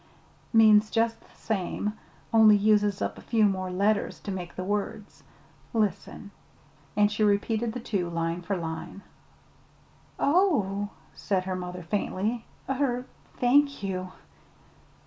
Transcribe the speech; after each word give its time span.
Means 0.51 0.89
just 0.89 1.19
the 1.21 1.35
same, 1.35 1.93
only 2.33 2.57
uses 2.57 3.03
up 3.03 3.19
a 3.19 3.21
few 3.21 3.45
more 3.45 3.69
letters 3.69 4.19
to 4.21 4.31
make 4.31 4.55
the 4.55 4.63
words. 4.63 5.21
Listen." 5.75 6.31
And 6.97 7.11
she 7.11 7.23
repeated 7.23 7.73
the 7.73 7.79
two, 7.79 8.09
line 8.09 8.41
for 8.41 8.57
line. 8.57 9.03
"Oh!" 10.17 10.89
said 11.13 11.43
her 11.43 11.55
mother 11.55 11.83
faintly. 11.83 12.45
"Er 12.67 13.05
thank 13.37 13.83
you." 13.83 14.11